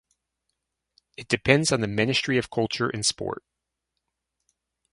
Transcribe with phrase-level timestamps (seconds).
[1.15, 3.43] It depends on the Ministry of Culture and Sport.